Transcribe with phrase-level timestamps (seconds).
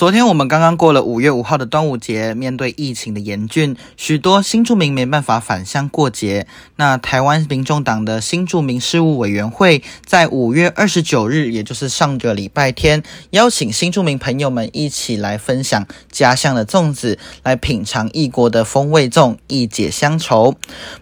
[0.00, 6.46] 昨天我们刚刚过了五月五号的端午节，面对疫情的严峻，许多新住民没办法返乡过节。
[6.76, 13.02] 那台湾民众党的新住民事务委员会在五月二十九日，也就是上个礼拜天，
[13.32, 20.54] 邀请新住民朋友们一起来分享家乡的粽子，来品尝异国的风味粽，一解乡愁，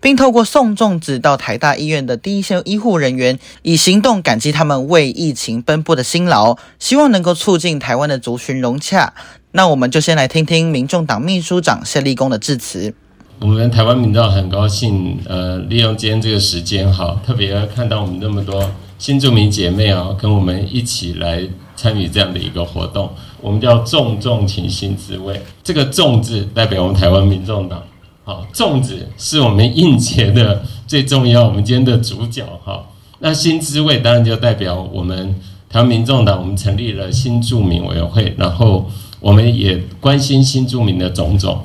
[0.00, 9.12] 并透过送粽子到台大医院的第一线医护人员，以行动感激他们为疫情奔波的辛劳，希望能够促进台湾的族群融洽，
[9.50, 12.94] 那我们就先来听听民众党秘书长谢立功的致辞。
[13.40, 21.42] 我们台湾民众很高兴，呃，利用今天这个时间，哈，特别看到我们那么多新住民姐妹啊，跟我们一起来
[21.74, 23.10] 参与这样的一个活动。
[23.40, 27.82] 我们叫“重重情新滋味”，这个“重”字代表我们台湾民众党，
[28.24, 32.86] 好，粽子是我们应节的最重要，我们今天的主角，哈。
[33.18, 35.34] 那新滋味当然就代表我们。
[35.76, 38.90] 台湾民众党，我们成立了新住民委员会，然后
[39.20, 41.60] 我们也关心新住民的种种。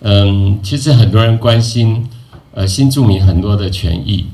[0.00, 2.06] 嗯，其实很多人关心，
[2.52, 4.26] 呃，新住民很多的权益。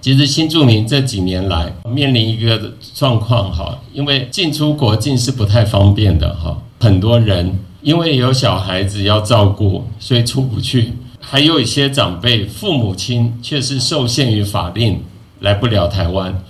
[0.00, 10.92] 其实新住民这几年来面临一个状况哈，因为进出国境是不太方便的哈，很多人因为有小孩子要照顾，所以出不去。
[11.18, 15.02] 还有一些长辈父母亲却是受限于法令
[15.40, 16.40] 来不了台湾。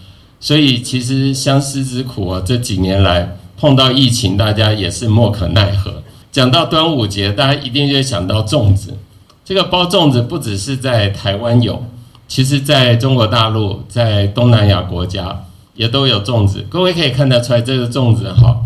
[0.46, 6.04] 所以其实相思之苦啊，这几年来碰到疫情，大家也是莫可奈何。
[6.30, 8.96] 讲到端午节，大家一定就想到粽子。
[9.44, 11.82] 这个包粽子不只是在台湾有，
[12.28, 16.64] 其实在中国大陆、在东南亚国家也都有粽子。
[16.70, 18.58] 各位可以看得出来，这个粽子哈，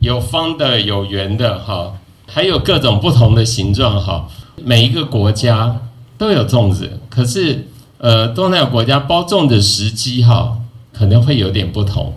[0.00, 1.92] 有方的，有圆的哈，
[2.26, 4.26] 还有各种不同的形状哈。
[4.64, 5.78] 每一个国家
[6.16, 10.56] 都有粽子，可是呃，东南亚国家包粽子时机哈。
[10.92, 12.12] 可能会有点不同，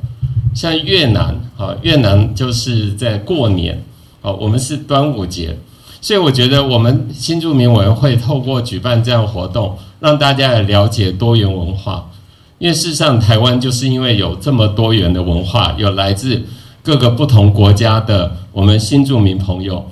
[0.53, 3.83] 像越南啊，越南就是在过年，
[4.21, 5.57] 啊，我们是端午节，
[6.01, 12.11] 所以我觉得我们新住民委员会透过举办这样活动，让大家来了解多元文化。
[12.57, 16.43] 因为事实上，台湾就是因为有这么多元的文化，有来自
[16.81, 19.91] 各个不同国家的我们新住民朋友，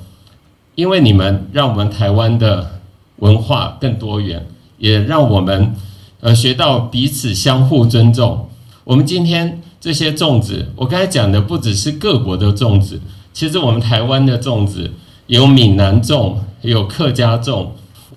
[0.75, 2.79] 因为你们让我们台湾的
[3.17, 4.45] 文化更多元，
[4.77, 5.75] 也让我们
[6.21, 8.47] 呃学到彼此相互尊重。
[8.85, 12.99] 我们今天这些粽子，我刚才讲的不只是各国的粽子，
[13.31, 14.91] 其实我们台湾的粽子
[15.27, 17.67] 有闽南粽，有客家粽。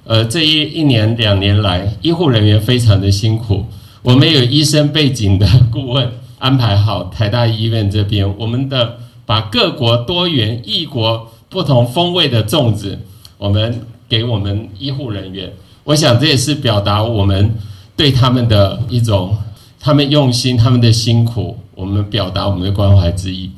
[0.05, 3.65] 呃，这一一年两年来，医护人员非常的辛苦，
[4.03, 12.99] 我们有医生背景的顾问安排好台大医院这边，我们的把各国多元异国不同风味的粽子，
[13.39, 15.53] 我们给我们医护人员，
[15.85, 17.55] 我想这也是表达我们
[17.97, 19.37] 对他们的一种。
[19.87, 23.53] 他们用心，他们的辛苦，我们表达我们的关怀之意。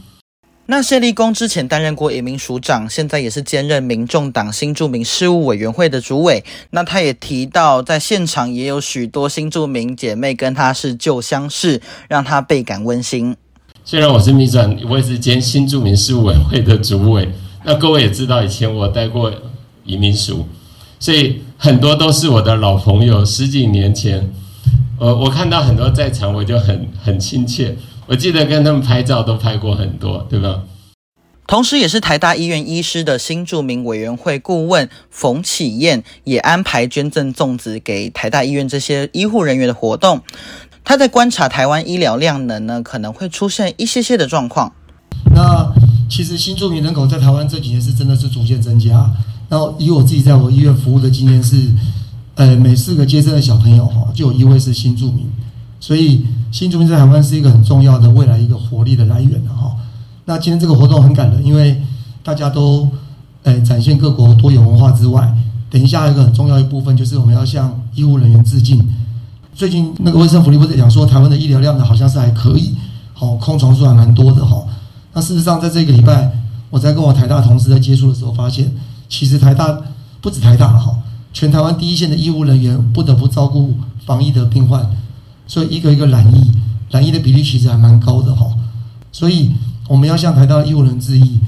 [0.67, 6.45] 那谢立功之前担任过移民署长，现在也是兼任民众党新住民事务委员会的主委。
[6.69, 11.81] 那他也提到，在现场也有许多新住民姐妹跟他是旧相识，
[12.11, 13.35] 让他倍感温馨。
[13.83, 17.27] 虽然我是秘书长，我也是兼新住民事务委员会的主委。
[17.65, 19.33] 那各位也知道，以前我待过
[19.87, 20.47] 移民署，
[21.01, 24.31] 所以很多都是我的老朋友，十几年前。
[24.99, 27.77] 呃，我看到很多在场，我就很很亲切。
[28.07, 30.63] 我记得跟他们拍照都拍过很多，对吧？
[31.47, 40.21] 同时，也是台大医院医师的新住民委员会顾问冯启燕也安排捐赠粽子给台大医院这些医护人员的活动。
[40.85, 44.73] 他在观察台湾医疗量能呢，可能会出现一些些的状况。
[45.35, 45.73] 那
[46.11, 49.09] 其实新住民人口在台湾这几年是真的是逐渐增加。
[49.49, 51.57] 然后以我自己在我医院服务的经验是。
[52.39, 55.27] 呃，每四个接生的小朋友哈，就有一位是新住民，
[55.81, 59.75] 所以新住民在台湾是一个很重要的未来一个活力的来源的哈。
[60.25, 61.83] 那今天这个活动很感人，因为
[62.23, 62.89] 大家都
[63.43, 65.35] 呃展现各国多元文化之外，
[65.69, 68.89] 等一下一个很重要一部分就是我们要向医护人员致敬。
[69.53, 72.77] 最近那个卫生福利部在讲说，台湾的医疗量呢好像是还可以，
[73.15, 74.63] 好空床数还蛮多的哈。
[75.13, 76.31] 那事实上在这个礼拜，
[76.71, 78.73] 我在跟我台大同事在接触的时候发现，
[79.09, 79.77] 其实台大
[80.21, 80.97] 不止台大哈。
[81.33, 84.89] 全台湾第一线的医务人员不得不照顾防疫的病患，
[85.47, 86.51] 所以一个一个染疫，
[86.91, 88.47] 染疫的比例其实还蛮高的哈。
[89.13, 89.53] 所以
[89.89, 91.39] 我们要向台大的医务人致意。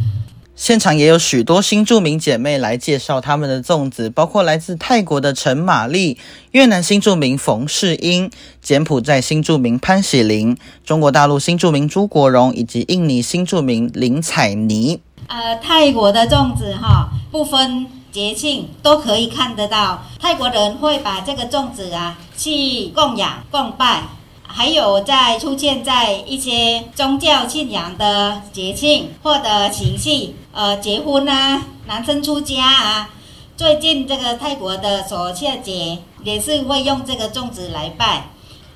[0.55, 6.19] 现场也有许多新住民姐妹来介绍他们的粽子，包括来自泰国的陈玛丽、
[6.51, 8.31] 越南新住民冯世英、
[8.61, 10.55] 柬埔寨新住民潘喜玲、
[10.85, 15.01] 中国大陆新住民朱国荣以及印尼新住民林采妮。
[15.29, 17.87] 呃，泰国的粽子哈，不分。
[18.13, 24.03] 节庆都可以看得到，泰国人会把这个粽子啊去供养、供拜，
[24.47, 33.11] 还有在出现在一些宗教信仰的节庆或者情绪，呃结婚啊，男生出家啊。
[33.57, 38.31] 最近这个泰国的索切节也是会用这个粽子来拜，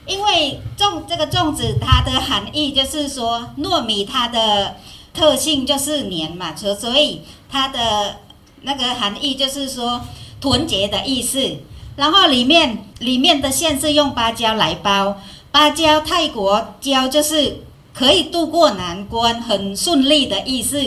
[0.06, 4.76] 因为粽这个粽子它的含义就是说糯米它的
[5.14, 8.16] 特性就是黏嘛，所所以它的
[8.64, 10.00] 那个含义就是说
[10.40, 11.40] 团结的意思。
[11.96, 15.16] 然后里面里面的馅是用芭蕉来包，
[15.52, 17.58] 芭蕉泰国蕉就是
[17.92, 20.82] 可以渡过难关，很顺利的意思。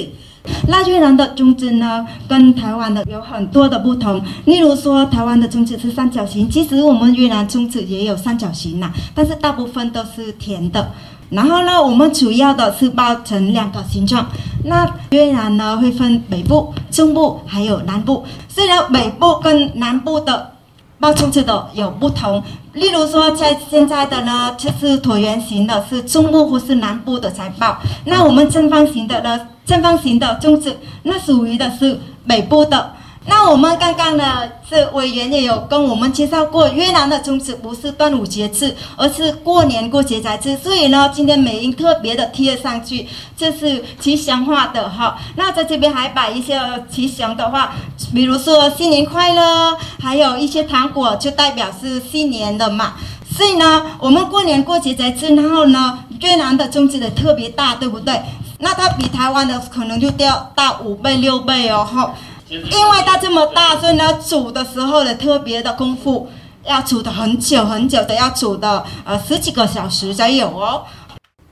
[0.68, 4.22] 那越南的粽子呢，跟台湾的有很多的不同。
[4.46, 10.92] 例如说，台湾的粽子是三角形，其实我们越南粽子也有三角形呐，但是大部分都是甜的。
[11.30, 14.26] 然后呢，我们主要的是包成两个形状。
[14.64, 18.24] 那越南呢，会分北部、中部还有南部。
[18.48, 20.52] 虽然北部跟南部的
[21.00, 22.42] 包粽子的有不同，
[22.74, 27.78] 例如说，在现在的呢，就是椭圆形的，是中部或是南部的才包。
[28.06, 29.40] 那我们正方形的呢？
[29.66, 32.94] 正方形的粽子，那属于的是北部的。
[33.30, 40.56] 那我们刚刚呢，是委员也有跟我们介绍过，越南的粽子不是端午节吃，而是过年过节才吃。
[40.56, 45.18] 所以呢，今天美英特别的贴上去，这是吉祥话的哈。
[45.36, 46.58] 那在这边还摆一些
[46.90, 47.76] 吉祥的话，
[48.16, 52.94] 比如说新年快乐，还有一些糖果，就代表是新年的嘛。
[53.30, 58.22] 所以呢，我们过年过节才吃，然后呢，越南的粽子的特别大，对不对？
[58.60, 62.12] 那它比台湾的可能就掉大五倍六倍哦，哈，
[62.50, 66.30] 因为它这么大，所以呢，煮的时候呢，特别的功夫，
[66.66, 70.84] 要煮的很久很久的，要煮的呃十几个小时才有哦。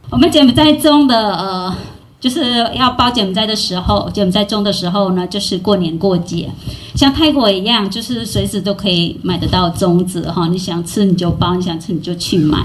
[0.09, 1.75] 我们柬埔寨中的呃，
[2.19, 6.49] 就是要包柬埔寨的时候，柬埔寨中的时候呢，就是过年过节，
[6.95, 12.59] 像泰国一样，就是随时都可以买得到粽子哈，你想吃你就包，你想吃你就去买，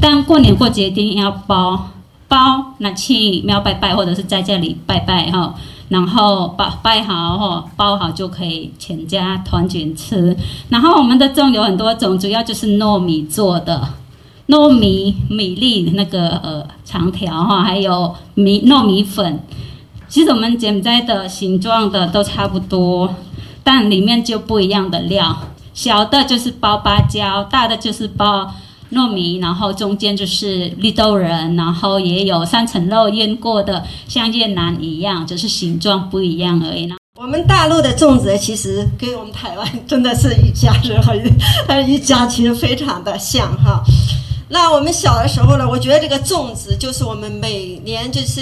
[0.00, 1.90] 但过年过节一定要包。
[2.26, 5.54] 包拿去庙拜拜，或者是在家里拜拜哈，
[5.94, 10.36] 然后拜拜好哈，包好就可以全家团圆吃。
[10.68, 13.90] 然后我们的粽有很多种，主要就是糯米做的，
[14.48, 19.38] 糯米米粒那个呃长条哈，还有米糯米粉。
[20.08, 23.14] 其实我们柬埔寨的形状的都差不多，
[23.62, 25.36] 但里面就不一样的料，
[25.72, 28.52] 小的就是包芭蕉，大的就是包。
[28.94, 36.94] 糯米，然后中间就是绿豆仁，然后也有三层肉腌过的，像越南一样，只是形状不一样而已呢。
[37.20, 41.00] 我们大陆的粽子其实跟我们台湾真的是一家人，
[41.68, 43.82] 很一家亲，非常的像哈。
[44.48, 48.40] 那我们小的时候呢，我觉得这个粽子就是我们每年就是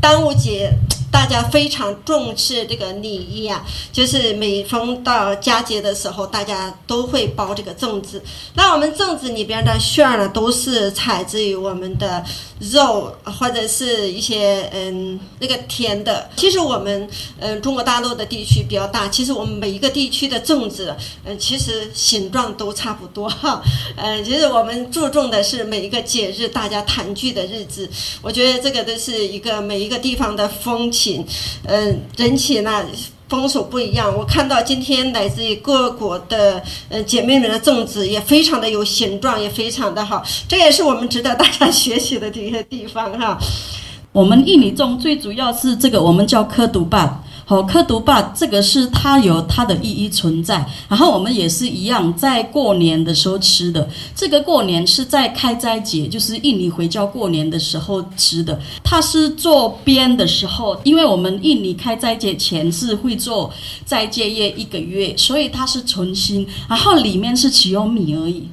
[0.00, 0.72] 端午节。
[1.10, 8.22] 大家非常重视这个礼仪啊，就是每逢到佳节的时候，大家都会包这个粽子。
[8.54, 12.24] 那我们粽子里边的馅儿呢，都是采自于我们的
[12.58, 16.30] 肉或者是一些嗯那个甜的。
[16.36, 17.08] 其实我们
[17.38, 23.62] 嗯中国大陆的地区比较大，其实我们每一个地区的粽子嗯其实形状都差不多哈。
[23.96, 27.88] 嗯，其实我们注重的是每一个节日大家团聚的日子。
[28.22, 31.24] 我觉得这个都是一个每一个地方的风情，
[31.64, 32.84] 嗯，整体呢，
[33.28, 34.12] 风俗不一样。
[34.14, 43.38] 我看到今天来自于各国的呃姐妹们的粽子也非常的有形状，也非常的好，这也是我们值得大家 学习的这些地方哈。
[44.12, 47.24] 我们印尼粽最主要是这个，我们叫科独棒。
[47.50, 53.88] 好，科独霸这个是它有它的意义存在，然后我们也是一样，在过年的时候吃的。
[54.14, 58.56] 这个过年是在开斋节，就是印尼回教过年的时候吃的。
[58.84, 63.52] 它是做边的时候，因为我们印尼开斋节前是会做
[63.84, 68.46] 斋戒月一个月，所以它是纯心，然后里面是只有米而已。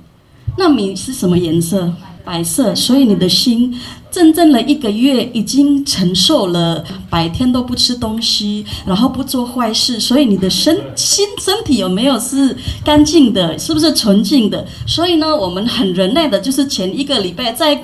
[0.57, 1.93] 那米是什么颜色？
[2.27, 3.74] 白色，所以你的心
[4.12, 12.53] 真正的一个月已经承受了白天都不吃东西，然后不做坏事，所以你的身心身体有没有是
[12.84, 14.67] 干净的，是不是纯净的？
[14.86, 17.81] 所以呢，我们很人类的，就是前一个礼拜在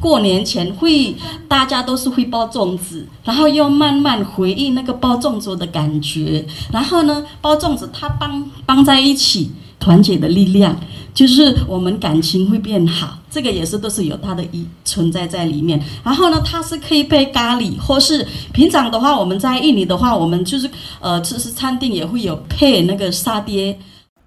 [0.00, 1.14] 过年前会
[1.46, 9.50] 大家都是会包粽子，然后又慢慢回忆那个包粽子的感觉，然后呢，包粽子它绑绑在一起，
[9.84, 10.74] 团结的力量。
[11.12, 15.80] 就是我们感情会变好，这个也是都是有它的一存在在里面。
[16.02, 20.68] 然后呢，它是可以配咖喱，或是平常的话，我们在印尼的话，我们就是
[21.00, 23.78] 呃，就是餐厅也会有配那个沙爹。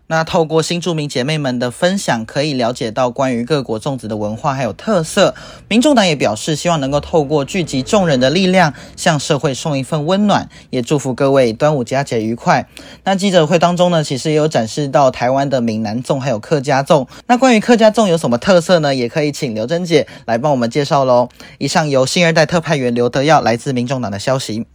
[0.09, 5.35] 那透过新住民姐妹们的分享，可以了解到关于各国粽子的文化还有特色。
[5.67, 12.69] 民众党也表示，希望能够透过聚集众人的力量，向社会送一份温暖，也祝福各位端午佳节愉快。
[13.03, 17.05] 那记者会当中呢，其实也有展示到台湾的闽南粽还有客家粽。
[17.27, 18.95] 那关于客家粽有什么特色呢？
[18.95, 21.27] 也可以请刘珍姐来帮我们介绍喽。
[21.57, 24.67] 以上由新二代特派员刘德耀来自民众党的消息。